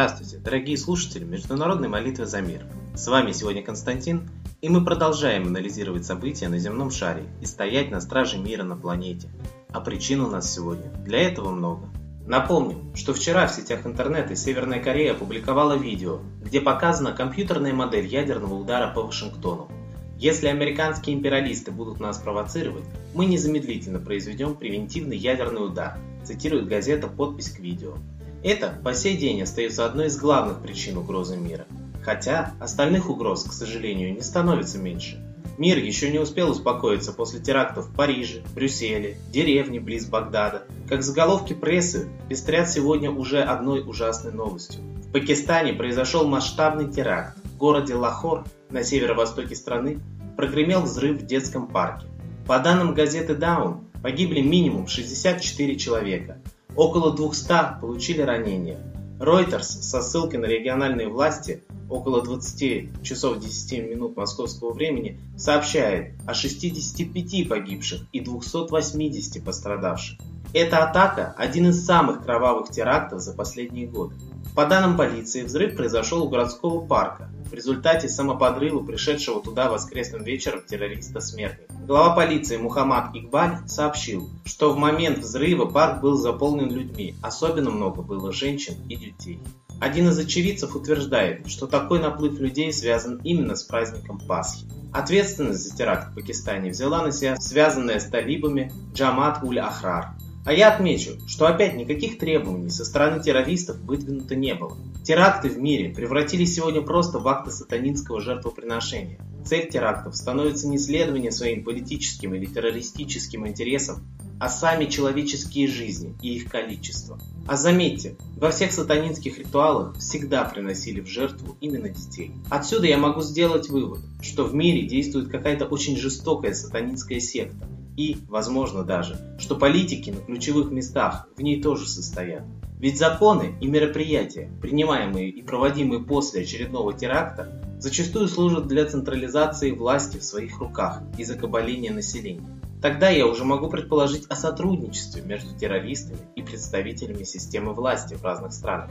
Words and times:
Здравствуйте, 0.00 0.38
дорогие 0.38 0.78
слушатели 0.78 1.24
Международной 1.24 1.88
молитвы 1.88 2.24
за 2.24 2.40
мир. 2.40 2.62
С 2.94 3.06
вами 3.06 3.32
сегодня 3.32 3.62
Константин, 3.62 4.30
и 4.62 4.70
мы 4.70 4.82
продолжаем 4.82 5.48
анализировать 5.48 6.06
события 6.06 6.48
на 6.48 6.58
земном 6.58 6.90
шаре 6.90 7.24
и 7.42 7.44
стоять 7.44 7.90
на 7.90 8.00
страже 8.00 8.38
мира 8.38 8.62
на 8.62 8.76
планете. 8.76 9.28
А 9.68 9.78
причин 9.82 10.22
у 10.22 10.30
нас 10.30 10.50
сегодня 10.50 10.90
для 11.04 11.18
этого 11.18 11.50
много. 11.50 11.90
Напомню, 12.26 12.78
что 12.94 13.12
вчера 13.12 13.46
в 13.46 13.52
сетях 13.52 13.84
интернета 13.84 14.34
Северная 14.36 14.82
Корея 14.82 15.12
опубликовала 15.12 15.74
видео, 15.74 16.20
где 16.42 16.62
показана 16.62 17.12
компьютерная 17.12 17.74
модель 17.74 18.06
ядерного 18.06 18.54
удара 18.54 18.94
по 18.94 19.02
Вашингтону. 19.02 19.68
Если 20.16 20.46
американские 20.46 21.14
империалисты 21.14 21.72
будут 21.72 22.00
нас 22.00 22.16
провоцировать, 22.16 22.86
мы 23.12 23.26
незамедлительно 23.26 23.98
произведем 23.98 24.54
превентивный 24.54 25.18
ядерный 25.18 25.66
удар, 25.66 25.98
цитирует 26.24 26.68
газета 26.68 27.06
подпись 27.06 27.50
к 27.50 27.60
видео. 27.60 27.98
Это 28.42 28.78
по 28.82 28.94
сей 28.94 29.16
день 29.16 29.42
остается 29.42 29.84
одной 29.84 30.06
из 30.06 30.16
главных 30.16 30.62
причин 30.62 30.96
угрозы 30.96 31.36
мира. 31.36 31.66
Хотя 32.02 32.54
остальных 32.58 33.10
угроз, 33.10 33.44
к 33.44 33.52
сожалению, 33.52 34.14
не 34.14 34.22
становится 34.22 34.78
меньше. 34.78 35.22
Мир 35.58 35.76
еще 35.76 36.10
не 36.10 36.18
успел 36.18 36.50
успокоиться 36.50 37.12
после 37.12 37.38
терактов 37.38 37.88
в 37.88 37.94
Париже, 37.94 38.42
Брюсселе, 38.54 39.18
деревне 39.30 39.78
близ 39.78 40.06
Багдада. 40.06 40.62
Как 40.88 41.02
заголовки 41.02 41.52
прессы 41.52 42.08
пестрят 42.30 42.70
сегодня 42.70 43.10
уже 43.10 43.42
одной 43.42 43.82
ужасной 43.86 44.32
новостью. 44.32 44.80
В 45.06 45.12
Пакистане 45.12 45.74
произошел 45.74 46.26
масштабный 46.26 46.90
теракт. 46.90 47.36
В 47.44 47.58
городе 47.58 47.94
Лахор 47.94 48.44
на 48.70 48.82
северо-востоке 48.82 49.54
страны 49.54 49.98
прогремел 50.38 50.80
взрыв 50.80 51.20
в 51.20 51.26
детском 51.26 51.66
парке. 51.66 52.06
По 52.46 52.58
данным 52.58 52.94
газеты 52.94 53.34
Даун, 53.34 53.84
погибли 54.02 54.40
минимум 54.40 54.86
64 54.86 55.76
человека, 55.76 56.38
около 56.80 57.12
200 57.14 57.80
получили 57.82 58.22
ранения. 58.22 58.78
Reuters 59.18 59.64
со 59.64 60.00
ссылкой 60.00 60.40
на 60.40 60.46
региональные 60.46 61.08
власти 61.08 61.62
около 61.90 62.22
20 62.22 63.02
часов 63.02 63.38
10 63.38 63.90
минут 63.90 64.16
московского 64.16 64.72
времени 64.72 65.20
сообщает 65.36 66.14
о 66.26 66.32
65 66.32 67.50
погибших 67.50 68.06
и 68.12 68.20
280 68.20 69.44
пострадавших. 69.44 70.18
Эта 70.54 70.78
атака– 70.78 71.34
один 71.36 71.68
из 71.68 71.84
самых 71.84 72.24
кровавых 72.24 72.70
терактов 72.70 73.20
за 73.20 73.34
последние 73.34 73.86
годы. 73.86 74.14
По 74.56 74.64
данным 74.64 74.96
полиции, 74.96 75.42
взрыв 75.42 75.76
произошел 75.76 76.24
у 76.24 76.30
городского 76.30 76.80
парка, 76.86 77.28
в 77.50 77.52
результате 77.52 78.08
самоподрыва 78.08 78.82
пришедшего 78.82 79.42
туда 79.42 79.70
воскресным 79.70 80.24
вечером 80.24 80.62
террориста-смертника. 80.66 81.69
Глава 81.86 82.14
полиции 82.14 82.56
Мухаммад 82.56 83.16
Игбаль 83.16 83.58
сообщил, 83.66 84.28
что 84.44 84.72
в 84.72 84.76
момент 84.76 85.18
взрыва 85.18 85.66
парк 85.66 86.00
был 86.00 86.16
заполнен 86.16 86.70
людьми, 86.70 87.14
особенно 87.22 87.70
много 87.70 88.02
было 88.02 88.32
женщин 88.32 88.74
и 88.88 88.96
детей. 88.96 89.40
Один 89.80 90.08
из 90.08 90.18
очевидцев 90.18 90.76
утверждает, 90.76 91.48
что 91.48 91.66
такой 91.66 92.00
наплыв 92.00 92.38
людей 92.38 92.72
связан 92.72 93.20
именно 93.24 93.56
с 93.56 93.64
праздником 93.64 94.20
Пасхи. 94.20 94.66
Ответственность 94.92 95.68
за 95.68 95.76
теракт 95.76 96.10
в 96.10 96.14
Пакистане 96.14 96.70
взяла 96.70 97.02
на 97.02 97.12
себя 97.12 97.36
связанная 97.36 97.98
с 97.98 98.04
талибами 98.04 98.72
Джамат 98.92 99.42
Уль-Ахрар, 99.42 100.10
а 100.44 100.52
я 100.52 100.72
отмечу, 100.72 101.12
что 101.26 101.46
опять 101.46 101.76
никаких 101.76 102.18
требований 102.18 102.70
со 102.70 102.84
стороны 102.84 103.22
террористов 103.22 103.76
выдвинуто 103.78 104.34
не 104.34 104.54
было. 104.54 104.76
Теракты 105.04 105.48
в 105.48 105.58
мире 105.58 105.94
превратились 105.94 106.54
сегодня 106.54 106.82
просто 106.82 107.18
в 107.18 107.28
акты 107.28 107.50
сатанинского 107.50 108.20
жертвоприношения. 108.20 109.18
Цель 109.44 109.68
терактов 109.68 110.16
становится 110.16 110.68
не 110.68 110.78
следование 110.78 111.32
своим 111.32 111.64
политическим 111.64 112.34
или 112.34 112.46
террористическим 112.46 113.46
интересам, 113.46 114.04
а 114.40 114.48
сами 114.48 114.86
человеческие 114.86 115.68
жизни 115.68 116.16
и 116.22 116.34
их 116.36 116.50
количество. 116.50 117.18
А 117.46 117.56
заметьте, 117.56 118.16
во 118.36 118.50
всех 118.50 118.72
сатанинских 118.72 119.38
ритуалах 119.38 119.98
всегда 119.98 120.44
приносили 120.44 121.00
в 121.00 121.06
жертву 121.06 121.56
именно 121.60 121.90
детей. 121.90 122.32
Отсюда 122.48 122.86
я 122.86 122.96
могу 122.96 123.20
сделать 123.20 123.68
вывод, 123.68 124.00
что 124.22 124.44
в 124.44 124.54
мире 124.54 124.88
действует 124.88 125.28
какая-то 125.28 125.66
очень 125.66 125.96
жестокая 125.96 126.54
сатанинская 126.54 127.20
секта, 127.20 127.68
и, 127.96 128.16
возможно 128.28 128.82
даже, 128.82 129.36
что 129.38 129.56
политики 129.56 130.10
на 130.10 130.20
ключевых 130.20 130.70
местах 130.70 131.28
в 131.36 131.42
ней 131.42 131.60
тоже 131.60 131.86
состоят. 131.86 132.44
Ведь 132.80 132.98
законы 132.98 133.56
и 133.60 133.66
мероприятия, 133.66 134.50
принимаемые 134.62 135.28
и 135.28 135.42
проводимые 135.42 136.02
после 136.02 136.42
очередного 136.42 136.94
теракта, 136.94 137.62
зачастую 137.78 138.26
служат 138.26 138.68
для 138.68 138.86
централизации 138.86 139.70
власти 139.72 140.16
в 140.16 140.24
своих 140.24 140.58
руках 140.60 141.02
и 141.18 141.24
закабаления 141.24 141.92
населения. 141.92 142.48
Тогда 142.80 143.10
я 143.10 143.26
уже 143.26 143.44
могу 143.44 143.68
предположить 143.68 144.24
о 144.30 144.34
сотрудничестве 144.34 145.20
между 145.20 145.54
террористами 145.54 146.20
и 146.34 146.42
представителями 146.42 147.24
системы 147.24 147.74
власти 147.74 148.14
в 148.14 148.24
разных 148.24 148.54
странах. 148.54 148.88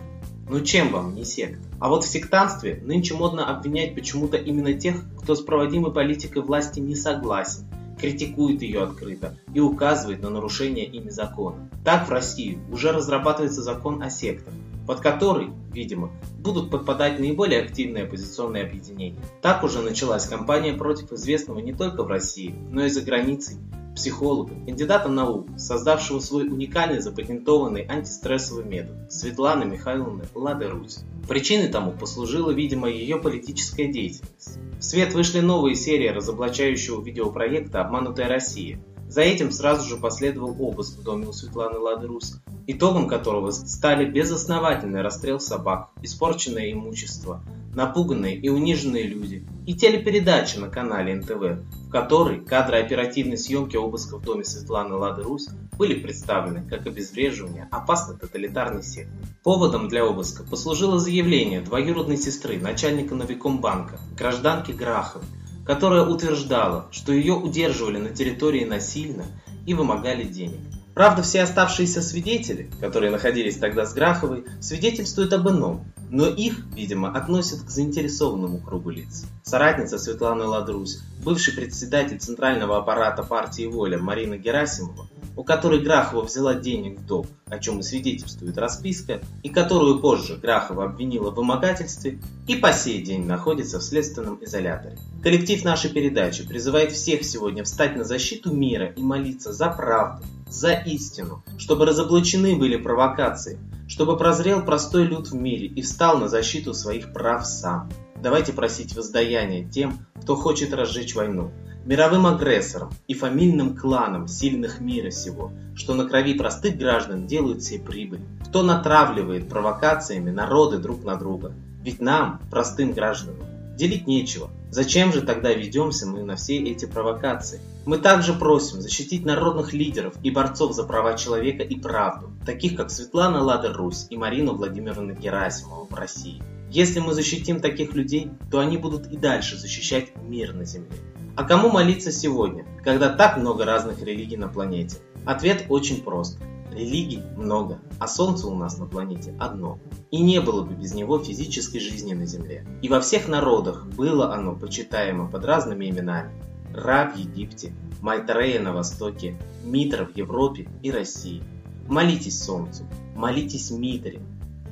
Ну 0.48 0.62
чем 0.62 0.92
вам 0.92 1.16
не 1.16 1.26
секта? 1.26 1.60
А 1.80 1.90
вот 1.90 2.04
в 2.04 2.08
сектантстве 2.08 2.80
нынче 2.84 3.16
модно 3.16 3.50
обвинять 3.50 3.96
почему-то 3.96 4.38
именно 4.38 4.76
тех, 4.76 5.04
кто 5.18 5.34
с 5.34 5.42
проводимой 5.42 5.92
политикой 5.92 6.44
власти 6.44 6.80
не 6.80 6.96
согласен, 6.96 7.66
критикует 8.00 8.62
ее 8.62 8.84
открыто 8.84 9.38
и 9.54 9.60
указывает 9.60 10.22
на 10.22 10.30
нарушение 10.30 10.86
ими 10.86 11.10
закона. 11.10 11.70
Так 11.84 12.08
в 12.08 12.12
России 12.12 12.60
уже 12.72 12.92
разрабатывается 12.92 13.62
закон 13.62 14.02
о 14.02 14.10
сектах, 14.10 14.54
под 14.88 15.02
который, 15.02 15.50
видимо, 15.72 16.12
будут 16.40 16.72
подпадать 16.72 17.20
наиболее 17.20 17.62
активные 17.62 18.06
оппозиционные 18.06 18.64
объединения. 18.64 19.20
Так 19.42 19.64
уже 19.64 19.82
началась 19.82 20.26
кампания 20.26 20.74
против 20.74 21.12
известного 21.12 21.60
не 21.60 21.74
только 21.74 22.04
в 22.04 22.08
России, 22.08 22.56
но 22.72 22.86
и 22.86 22.90
за 22.90 23.02
границей 23.02 23.58
психолога, 24.00 24.56
кандидата 24.66 25.10
наук, 25.10 25.48
создавшего 25.58 26.20
свой 26.20 26.48
уникальный 26.48 27.02
запатентованный 27.02 27.86
антистрессовый 27.86 28.64
метод 28.64 29.12
Светланы 29.12 29.66
Михайловны 29.66 30.24
Лада-Русь. 30.34 31.00
Причиной 31.28 31.68
тому 31.68 31.92
послужила, 31.92 32.52
видимо, 32.52 32.90
ее 32.90 33.18
политическая 33.18 33.92
деятельность. 33.92 34.58
В 34.80 34.84
свет 34.84 35.14
вышли 35.14 35.42
новые 35.42 35.76
серии 35.76 36.08
разоблачающего 36.08 37.04
видеопроекта 37.04 37.82
«Обманутая 37.82 38.30
Россия». 38.30 38.82
За 39.10 39.22
этим 39.22 39.52
сразу 39.52 39.86
же 39.86 39.98
последовал 39.98 40.56
обыск 40.60 41.00
в 41.00 41.04
доме 41.04 41.28
у 41.28 41.34
Светланы 41.34 41.80
Лады-Русь, 41.80 42.36
итогом 42.68 43.06
которого 43.08 43.52
стали 43.52 44.06
безосновательный 44.10 45.02
расстрел 45.02 45.42
собак, 45.42 45.90
испорченное 46.02 46.72
имущество, 46.72 47.44
напуганные 47.74 48.36
и 48.36 48.50
униженные 48.50 49.04
люди 49.04 49.46
и 49.66 49.74
телепередача 49.74 50.60
на 50.60 50.70
канале 50.70 51.16
НТВ, 51.16 51.62
в 51.88 51.90
которой 51.92 52.44
кадры 52.44 52.80
оперативной 52.80 53.38
съемки 53.38 53.78
обыска 53.78 54.18
в 54.18 54.24
доме 54.24 54.44
Светланы 54.44 54.96
Лады 54.96 55.24
Русь 55.24 55.48
были 55.78 55.94
представлены 55.94 56.68
как 56.68 56.88
обезвреживание 56.88 57.68
опасной 57.72 58.18
тоталитарной 58.18 58.84
секты. 58.84 59.14
Поводом 59.44 59.88
для 59.88 60.06
обыска 60.06 60.44
послужило 60.44 61.00
заявление 61.00 61.62
двоюродной 61.62 62.18
сестры 62.18 62.60
начальника 62.60 63.16
Новикомбанка, 63.16 64.00
гражданки 64.18 64.72
Граховой, 64.72 65.26
которая 65.66 66.04
утверждала, 66.04 66.88
что 66.92 67.14
ее 67.14 67.34
удерживали 67.34 67.98
на 67.98 68.10
территории 68.10 68.66
насильно 68.66 69.26
и 69.66 69.74
вымогали 69.74 70.24
денег. 70.24 70.60
Правда, 71.00 71.22
все 71.22 71.44
оставшиеся 71.44 72.02
свидетели, 72.02 72.70
которые 72.82 73.10
находились 73.10 73.56
тогда 73.56 73.86
с 73.86 73.94
Граховой, 73.94 74.44
свидетельствуют 74.60 75.32
об 75.32 75.48
ином, 75.48 75.86
но 76.10 76.28
их, 76.28 76.66
видимо, 76.76 77.16
относят 77.16 77.62
к 77.62 77.70
заинтересованному 77.70 78.58
кругу 78.58 78.90
лиц. 78.90 79.24
Соратница 79.42 79.98
Светланы 79.98 80.44
Ладрусь, 80.44 81.00
бывший 81.24 81.54
председатель 81.54 82.20
Центрального 82.20 82.78
аппарата 82.80 83.24
партии 83.24 83.66
«Воля» 83.66 83.98
Марина 83.98 84.36
Герасимова, 84.36 85.08
у 85.40 85.44
которой 85.46 85.80
Грахова 85.80 86.24
взяла 86.24 86.54
денег 86.54 87.00
в 87.00 87.06
долг, 87.06 87.28
о 87.48 87.60
чем 87.60 87.80
и 87.80 87.82
свидетельствует 87.82 88.58
расписка, 88.58 89.22
и 89.42 89.48
которую 89.48 90.00
позже 90.02 90.36
Грахова 90.36 90.84
обвинила 90.84 91.32
в 91.32 91.36
вымогательстве, 91.36 92.20
и 92.46 92.56
по 92.56 92.74
сей 92.74 93.02
день 93.02 93.26
находится 93.26 93.80
в 93.80 93.84
следственном 93.84 94.44
изоляторе. 94.44 94.98
Коллектив 95.24 95.64
нашей 95.64 95.92
передачи 95.92 96.46
призывает 96.46 96.92
всех 96.92 97.24
сегодня 97.24 97.64
встать 97.64 97.96
на 97.96 98.04
защиту 98.04 98.54
мира 98.54 98.88
и 98.88 99.02
молиться 99.02 99.54
за 99.54 99.70
правду, 99.70 100.26
за 100.50 100.74
истину, 100.74 101.42
чтобы 101.58 101.86
разоблачены 101.86 102.58
были 102.58 102.76
провокации, 102.76 103.60
чтобы 103.88 104.18
прозрел 104.18 104.66
простой 104.66 105.06
люд 105.06 105.30
в 105.30 105.36
мире 105.36 105.68
и 105.68 105.82
встал 105.82 106.18
на 106.18 106.28
защиту 106.28 106.74
своих 106.74 107.14
прав 107.14 107.46
сам. 107.46 107.90
Давайте 108.22 108.52
просить 108.52 108.94
воздаяния 108.94 109.66
тем, 109.66 110.06
кто 110.22 110.36
хочет 110.36 110.74
разжечь 110.74 111.16
войну, 111.16 111.54
мировым 111.90 112.28
агрессорам 112.28 112.92
и 113.08 113.16
фамильным 113.16 113.76
кланам 113.76 114.28
сильных 114.28 114.80
мира 114.80 115.10
сего, 115.10 115.52
что 115.74 115.96
на 115.96 116.08
крови 116.08 116.36
простых 116.36 116.78
граждан 116.78 117.26
делают 117.26 117.64
себе 117.64 117.80
прибыль, 117.80 118.22
кто 118.48 118.62
натравливает 118.62 119.50
провокациями 119.50 120.30
народы 120.30 120.78
друг 120.78 121.04
на 121.04 121.16
друга. 121.16 121.52
Ведь 121.84 122.00
нам, 122.00 122.42
простым 122.52 122.94
гражданам, 122.94 123.40
делить 123.76 124.06
нечего. 124.06 124.52
Зачем 124.70 125.12
же 125.12 125.24
тогда 125.24 125.52
ведемся 125.52 126.06
мы 126.06 126.22
на 126.22 126.36
все 126.36 126.58
эти 126.58 126.86
провокации? 126.86 127.60
Мы 127.88 127.98
также 127.98 128.34
просим 128.34 128.82
защитить 128.82 129.26
народных 129.26 129.74
лидеров 129.74 130.14
и 130.22 130.30
борцов 130.30 130.76
за 130.76 130.84
права 130.84 131.18
человека 131.18 131.64
и 131.64 131.76
правду, 131.76 132.30
таких 132.46 132.76
как 132.76 132.92
Светлана 132.92 133.42
Лада 133.42 133.74
Русь 133.74 134.06
и 134.12 134.16
Марину 134.16 134.54
Владимировну 134.54 135.16
Герасимову 135.16 135.88
в 135.90 135.96
России. 135.96 136.44
Если 136.70 137.00
мы 137.00 137.16
защитим 137.16 137.62
таких 137.62 137.96
людей, 137.96 138.30
то 138.52 138.60
они 138.60 138.78
будут 138.78 139.08
и 139.08 139.18
дальше 139.18 139.58
защищать 139.58 140.16
мир 140.22 140.54
на 140.54 140.66
Земле. 140.66 140.96
А 141.40 141.46
кому 141.46 141.70
молиться 141.70 142.12
сегодня, 142.12 142.66
когда 142.84 143.08
так 143.08 143.38
много 143.38 143.64
разных 143.64 144.04
религий 144.04 144.36
на 144.36 144.50
планете? 144.50 144.98
Ответ 145.24 145.68
очень 145.70 146.04
прост. 146.04 146.38
Религий 146.70 147.24
много, 147.38 147.80
а 147.98 148.10
Солнце 148.10 148.46
у 148.48 148.56
нас 148.56 148.78
на 148.78 148.88
планете 148.88 149.34
одно. 149.40 149.80
И 150.12 150.22
не 150.22 150.42
было 150.42 150.64
бы 150.64 150.74
без 150.74 150.94
него 150.94 151.18
физической 151.18 151.80
жизни 151.80 152.14
на 152.14 152.26
Земле. 152.26 152.66
И 152.82 152.90
во 152.90 153.00
всех 153.00 153.30
народах 153.30 153.86
было 153.86 154.34
оно 154.34 154.54
почитаемо 154.54 155.32
под 155.32 155.46
разными 155.46 155.90
именами. 155.90 156.34
Ра 156.74 157.10
в 157.10 157.18
Египте, 157.18 157.72
Майтрея 158.02 158.60
на 158.62 158.74
Востоке, 158.74 159.40
Митра 159.64 160.04
в 160.04 160.18
Европе 160.18 160.68
и 160.84 160.92
России. 160.92 161.42
Молитесь 161.88 162.44
Солнцу, 162.44 162.84
молитесь 163.16 163.72
Митре, 163.72 164.20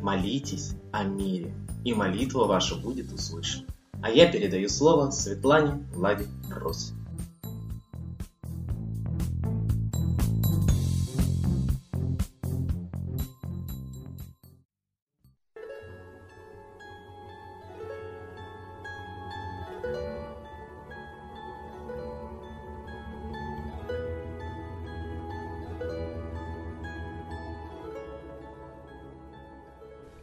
молитесь 0.01 0.73
о 0.91 1.05
мире, 1.05 1.53
и 1.85 1.93
молитва 1.93 2.43
ваша 2.43 2.75
будет 2.75 3.13
услышана. 3.13 3.63
А 4.01 4.09
я 4.09 4.31
передаю 4.31 4.69
слово 4.69 5.11
Светлане 5.11 5.85
Влади 5.93 6.25
Рось. 6.49 6.93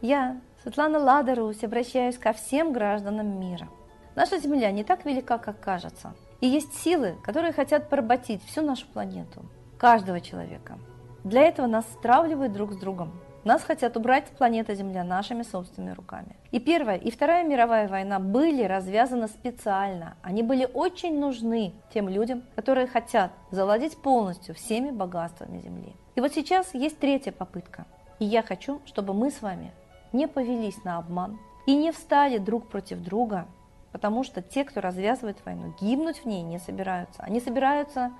Я, 0.01 0.39
Светлана 0.65 0.97
Ладарусь, 0.97 1.63
обращаюсь 1.63 2.17
ко 2.17 2.33
всем 2.33 2.73
гражданам 2.73 3.39
мира. 3.39 3.67
Наша 4.15 4.39
Земля 4.39 4.71
не 4.71 4.83
так 4.83 5.05
велика, 5.05 5.37
как 5.37 5.59
кажется. 5.59 6.15
И 6.41 6.47
есть 6.47 6.73
силы, 6.81 7.17
которые 7.23 7.53
хотят 7.53 7.87
поработить 7.87 8.43
всю 8.45 8.63
нашу 8.63 8.87
планету, 8.87 9.43
каждого 9.77 10.19
человека. 10.19 10.79
Для 11.23 11.43
этого 11.43 11.67
нас 11.67 11.85
стравливают 11.93 12.51
друг 12.51 12.73
с 12.73 12.77
другом. 12.77 13.11
Нас 13.43 13.61
хотят 13.61 13.95
убрать 13.95 14.25
с 14.25 14.31
планеты 14.31 14.73
Земля 14.73 15.03
нашими 15.03 15.43
собственными 15.43 15.93
руками. 15.93 16.35
И 16.51 16.59
Первая, 16.59 16.97
и 16.97 17.11
Вторая 17.11 17.43
мировая 17.43 17.87
война 17.87 18.17
были 18.17 18.63
развязаны 18.63 19.27
специально. 19.27 20.15
Они 20.23 20.41
были 20.41 20.67
очень 20.73 21.19
нужны 21.19 21.73
тем 21.93 22.09
людям, 22.09 22.41
которые 22.55 22.87
хотят 22.87 23.29
завладеть 23.51 23.97
полностью 23.97 24.55
всеми 24.55 24.89
богатствами 24.89 25.59
Земли. 25.59 25.93
И 26.15 26.21
вот 26.21 26.33
сейчас 26.33 26.73
есть 26.73 26.97
третья 26.97 27.31
попытка. 27.31 27.85
И 28.17 28.25
я 28.25 28.41
хочу, 28.41 28.81
чтобы 28.87 29.13
мы 29.13 29.29
с 29.29 29.43
вами 29.43 29.71
не 30.15 30.27
повелись 30.27 30.83
на 30.83 30.97
обман 30.97 31.39
и 31.65 31.75
не 31.75 31.91
встали 31.91 32.37
друг 32.37 32.67
против 32.67 32.99
друга, 33.01 33.47
потому 33.91 34.23
что 34.23 34.41
те, 34.41 34.63
кто 34.63 34.81
развязывает 34.81 35.43
войну, 35.45 35.73
гибнуть 35.79 36.19
в 36.19 36.25
ней 36.25 36.41
не 36.41 36.59
собираются. 36.59 37.21
Они 37.21 37.39
собираются 37.39 38.11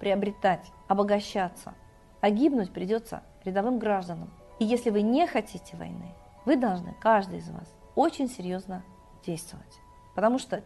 приобретать, 0.00 0.72
обогащаться, 0.88 1.74
а 2.20 2.30
гибнуть 2.30 2.72
придется 2.72 3.22
рядовым 3.44 3.78
гражданам. 3.78 4.30
И 4.58 4.64
если 4.64 4.90
вы 4.90 5.02
не 5.02 5.26
хотите 5.26 5.76
войны, 5.76 6.14
вы 6.44 6.56
должны, 6.56 6.94
каждый 7.00 7.38
из 7.38 7.48
вас, 7.50 7.72
очень 7.94 8.28
серьезно 8.28 8.84
действовать. 9.24 9.80
Потому 10.14 10.38
что 10.38 10.62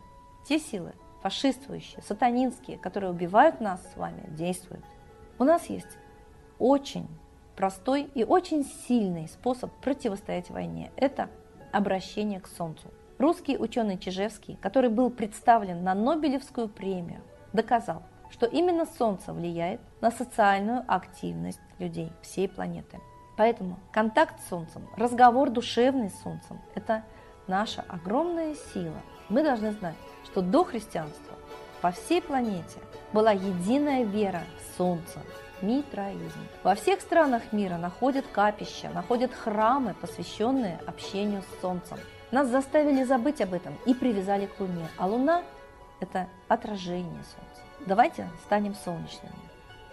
те 0.46 0.58
силы, 0.58 0.92
фашистующие, 1.22 2.02
сатанинские, 2.02 2.78
которые 2.78 3.10
убивают 3.10 3.60
нас 3.60 3.80
с 3.92 3.96
вами, 3.96 4.24
действуют. 4.30 4.84
У 5.38 5.44
нас 5.44 5.66
есть 5.66 5.98
очень 6.58 7.08
простой 7.58 8.08
и 8.14 8.22
очень 8.22 8.64
сильный 8.86 9.26
способ 9.26 9.72
противостоять 9.80 10.48
войне– 10.48 10.92
это 10.96 11.28
обращение 11.72 12.38
к 12.38 12.46
Солнцу. 12.46 12.86
Русский 13.18 13.58
ученый 13.58 13.98
Чижевский, 13.98 14.56
который 14.62 14.90
был 14.90 15.10
представлен 15.10 15.82
на 15.82 15.92
Нобелевскую 15.92 16.68
премию, 16.68 17.20
доказал, 17.52 18.04
что 18.30 18.46
именно 18.46 18.86
Солнце 18.86 19.32
влияет 19.32 19.80
на 20.00 20.12
социальную 20.12 20.84
активность 20.86 21.58
людей 21.80 22.12
всей 22.22 22.48
планеты. 22.48 23.00
Поэтому 23.36 23.80
контакт 23.90 24.40
с 24.40 24.48
Солнцем, 24.50 24.88
разговор 24.96 25.50
душевный 25.50 26.10
с 26.10 26.22
Солнцем– 26.22 26.60
это 26.76 27.02
наша 27.48 27.84
огромная 27.88 28.54
сила. 28.72 29.02
Мы 29.28 29.42
должны 29.42 29.72
знать, 29.72 29.96
что 30.26 30.42
до 30.42 30.62
христианства 30.62 31.34
по 31.82 31.90
всей 31.90 32.22
планете 32.22 32.78
была 33.12 33.32
единая 33.32 34.04
вера 34.04 34.42
в 34.58 34.76
Солнце, 34.76 35.18
митраизм. 35.62 36.40
Во 36.62 36.74
всех 36.74 37.00
странах 37.00 37.52
мира 37.52 37.76
находят 37.76 38.24
капища, 38.32 38.90
находят 38.90 39.32
храмы, 39.32 39.94
посвященные 40.00 40.80
общению 40.86 41.42
с 41.42 41.60
Солнцем. 41.60 41.98
Нас 42.30 42.48
заставили 42.48 43.04
забыть 43.04 43.40
об 43.40 43.54
этом 43.54 43.76
и 43.86 43.94
привязали 43.94 44.46
к 44.46 44.60
Луне, 44.60 44.88
а 44.98 45.06
Луна– 45.06 45.42
это 46.00 46.28
отражение 46.48 47.22
Солнца. 47.24 47.62
Давайте 47.86 48.28
станем 48.44 48.74
солнечными. 48.74 49.34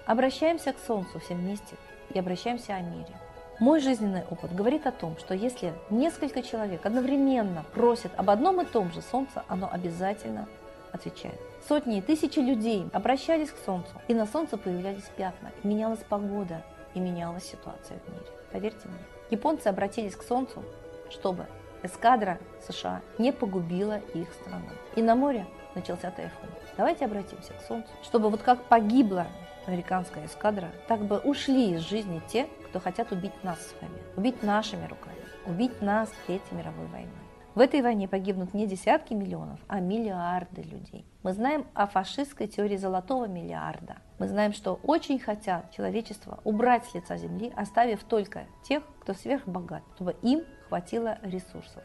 Обращаемся 0.05 0.73
к 0.73 0.79
Солнцу 0.79 1.19
все 1.19 1.33
вместе 1.33 1.75
и 2.13 2.19
обращаемся 2.19 2.75
о 2.75 2.81
мире. 2.81 3.15
Мой 3.59 3.79
жизненный 3.79 4.23
опыт 4.29 4.53
говорит 4.53 4.85
о 4.85 4.91
том, 4.91 5.17
что 5.17 5.33
если 5.33 5.73
несколько 5.89 6.43
человек 6.43 6.85
одновременно 6.85 7.63
просят 7.73 8.11
об 8.17 8.29
одном 8.29 8.59
и 8.59 8.65
том 8.65 8.91
же 8.91 9.01
Солнце, 9.01 9.43
оно 9.47 9.69
обязательно 9.71 10.47
отвечает. 10.91 11.39
Сотни 11.67 11.97
и 11.97 12.01
тысячи 12.01 12.37
людей 12.37 12.87
обращались 12.93 13.49
к 13.49 13.57
Солнцу, 13.65 13.89
и 14.07 14.13
на 14.13 14.27
Солнце 14.27 14.55
появлялись 14.55 15.09
пятна, 15.17 15.51
и 15.63 15.67
менялась 15.67 16.03
погода, 16.07 16.63
и 16.93 16.99
менялась 16.99 17.43
ситуация 17.43 17.97
в 17.99 18.09
мире. 18.11 18.25
Поверьте 18.51 18.87
мне. 18.87 18.99
Японцы 19.31 19.67
обратились 19.67 20.15
к 20.15 20.21
Солнцу, 20.21 20.63
чтобы 21.09 21.47
эскадра 21.81 22.39
США 22.67 23.01
не 23.17 23.31
погубила 23.33 23.97
их 24.13 24.31
страну. 24.33 24.69
И 24.95 25.01
на 25.01 25.15
море 25.15 25.47
начался 25.73 26.11
тайфун. 26.11 26.49
Давайте 26.77 27.05
обратимся 27.05 27.53
к 27.53 27.61
Солнцу, 27.61 27.89
чтобы 28.03 28.29
вот 28.29 28.43
как 28.43 28.63
погибла 28.65 29.25
американская 29.65 30.27
эскадра, 30.27 30.71
так 30.87 31.01
бы 31.01 31.17
ушли 31.17 31.73
из 31.73 31.81
жизни 31.81 32.21
те, 32.27 32.47
кто 32.69 32.79
хотят 32.79 33.11
убить 33.11 33.43
нас 33.43 33.59
с 33.59 33.73
вами, 33.81 33.97
убить 34.15 34.43
нашими 34.43 34.85
руками, 34.85 35.17
убить 35.47 35.81
нас 35.81 36.11
Третьей 36.27 36.55
мировой 36.55 36.85
войной. 36.85 37.24
В 37.55 37.61
этой 37.61 37.81
войне 37.81 38.09
погибнут 38.09 38.53
не 38.53 38.67
десятки 38.67 39.13
миллионов, 39.13 39.61
а 39.69 39.79
миллиарды 39.79 40.61
людей. 40.61 41.05
Мы 41.23 41.31
знаем 41.31 41.65
о 41.73 41.87
фашистской 41.87 42.47
теории 42.47 42.75
золотого 42.75 43.27
миллиарда. 43.29 43.95
Мы 44.19 44.27
знаем, 44.27 44.51
что 44.51 44.77
очень 44.83 45.19
хотят 45.19 45.71
человечество 45.71 46.41
убрать 46.43 46.83
с 46.83 46.93
лица 46.93 47.15
земли, 47.15 47.53
оставив 47.55 48.03
только 48.03 48.43
тех, 48.63 48.83
кто 48.99 49.13
сверхбогат, 49.13 49.83
чтобы 49.95 50.17
им 50.21 50.43
хватило 50.67 51.17
ресурсов. 51.21 51.81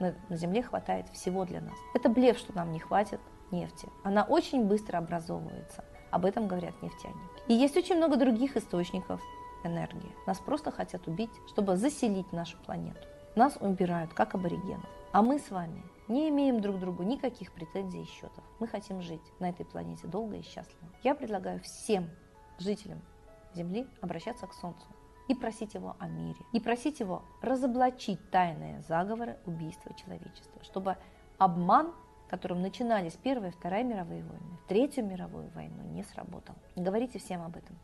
На, 0.00 0.14
земле 0.28 0.62
хватает 0.62 1.08
всего 1.14 1.46
для 1.46 1.62
нас. 1.62 1.78
Это 1.94 2.10
блеф, 2.10 2.36
что 2.36 2.54
нам 2.54 2.70
не 2.70 2.78
хватит 2.78 3.20
нефти. 3.50 3.88
Она 4.04 4.22
очень 4.22 4.66
быстро 4.66 4.98
образовывается. 4.98 5.82
Об 6.10 6.26
этом 6.26 6.46
говорят 6.46 6.74
нефтяники. 6.82 7.18
И 7.48 7.54
есть 7.54 7.78
очень 7.78 7.96
много 7.96 8.18
других 8.18 8.58
источников 8.58 9.22
энергии. 9.64 10.14
Нас 10.26 10.38
просто 10.40 10.70
хотят 10.70 11.08
убить, 11.08 11.32
чтобы 11.48 11.78
заселить 11.78 12.30
нашу 12.34 12.58
планету. 12.58 13.00
Нас 13.34 13.56
убирают, 13.60 14.12
как 14.12 14.34
аборигенов. 14.34 14.95
А 15.12 15.22
мы 15.22 15.38
с 15.38 15.50
вами 15.50 15.82
не 16.08 16.28
имеем 16.28 16.60
друг 16.60 16.78
другу 16.78 17.02
никаких 17.02 17.52
претензий 17.52 18.02
и 18.02 18.06
счетов. 18.06 18.44
Мы 18.58 18.66
хотим 18.66 19.00
жить 19.00 19.22
на 19.40 19.48
этой 19.48 19.64
планете 19.64 20.06
долго 20.06 20.36
и 20.36 20.42
счастливо. 20.42 20.88
Я 21.02 21.14
предлагаю 21.14 21.60
всем 21.60 22.10
жителям 22.58 23.00
Земли 23.54 23.86
обращаться 24.00 24.46
к 24.46 24.52
Солнцу 24.52 24.86
и 25.28 25.34
просить 25.34 25.74
его 25.74 25.96
о 25.98 26.08
мире, 26.08 26.38
и 26.52 26.60
просить 26.60 27.00
его 27.00 27.22
разоблачить 27.42 28.30
тайные 28.30 28.82
заговоры 28.82 29.38
убийства 29.46 29.92
человечества, 29.94 30.62
чтобы 30.62 30.96
обман, 31.38 31.92
которым 32.28 32.60
начинались 32.60 33.14
Первая 33.14 33.50
и 33.50 33.52
Вторая 33.54 33.82
мировые 33.82 34.22
войны, 34.22 34.58
Третью 34.68 35.04
мировую 35.04 35.48
войну, 35.50 35.82
не 35.92 36.02
сработал. 36.04 36.54
Говорите 36.76 37.18
всем 37.18 37.42
об 37.42 37.56
этом. 37.56 37.76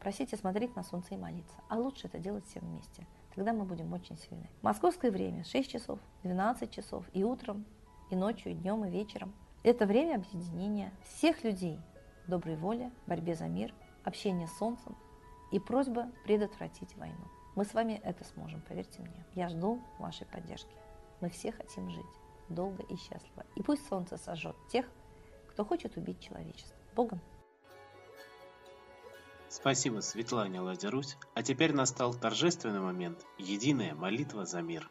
Просите 0.00 0.36
смотреть 0.36 0.76
на 0.76 0.84
Солнце 0.84 1.14
и 1.14 1.18
молиться. 1.18 1.56
А 1.68 1.76
лучше 1.76 2.06
это 2.06 2.18
делать 2.18 2.46
всем 2.46 2.62
вместе 2.64 3.06
тогда 3.36 3.52
мы 3.52 3.64
будем 3.64 3.92
очень 3.92 4.16
сильны. 4.16 4.48
Московское 4.62 5.10
время 5.10 5.44
6 5.44 5.70
часов, 5.70 6.00
12 6.24 6.70
часов 6.70 7.04
и 7.12 7.22
утром, 7.22 7.64
и 8.10 8.16
ночью, 8.16 8.52
и 8.52 8.54
днем, 8.54 8.84
и 8.84 8.90
вечером. 8.90 9.32
Это 9.62 9.86
время 9.86 10.16
объединения 10.16 10.92
всех 11.04 11.44
людей, 11.44 11.78
доброй 12.26 12.56
воли, 12.56 12.90
борьбе 13.06 13.34
за 13.34 13.46
мир, 13.46 13.74
общения 14.04 14.46
с 14.46 14.56
Солнцем 14.58 14.96
и 15.52 15.60
просьба 15.60 16.10
предотвратить 16.24 16.96
войну. 16.96 17.24
Мы 17.54 17.64
с 17.64 17.74
вами 17.74 18.00
это 18.04 18.24
сможем, 18.24 18.62
поверьте 18.62 19.00
мне. 19.00 19.24
Я 19.34 19.48
жду 19.48 19.80
вашей 19.98 20.26
поддержки. 20.26 20.74
Мы 21.20 21.28
все 21.30 21.52
хотим 21.52 21.90
жить 21.90 22.04
долго 22.48 22.82
и 22.84 22.96
счастливо. 22.96 23.44
И 23.54 23.62
пусть 23.62 23.86
Солнце 23.88 24.16
сожжет 24.16 24.56
тех, 24.70 24.86
кто 25.48 25.64
хочет 25.64 25.96
убить 25.96 26.20
человечество. 26.20 26.76
Богом! 26.94 27.20
Спасибо 29.58 30.00
Светлане 30.00 30.60
Ладерусь. 30.60 31.16
А 31.34 31.42
теперь 31.42 31.72
настал 31.72 32.12
торжественный 32.12 32.80
момент– 32.80 33.24
единая 33.38 33.94
молитва 33.94 34.44
за 34.44 34.60
мир. 34.60 34.90